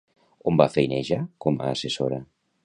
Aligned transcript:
On 0.51 0.57
va 0.61 0.67
feinejar 0.77 1.19
com 1.45 1.63
a 1.67 1.69
assessora? 1.75 2.21